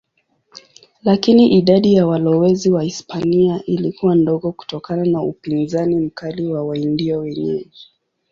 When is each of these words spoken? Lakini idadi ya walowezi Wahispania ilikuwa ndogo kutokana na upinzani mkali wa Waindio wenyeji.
Lakini 1.03 1.51
idadi 1.51 1.93
ya 1.93 2.07
walowezi 2.07 2.71
Wahispania 2.71 3.63
ilikuwa 3.65 4.15
ndogo 4.15 4.51
kutokana 4.51 5.05
na 5.05 5.21
upinzani 5.23 5.95
mkali 5.95 6.47
wa 6.47 6.63
Waindio 6.63 7.19
wenyeji. 7.19 7.87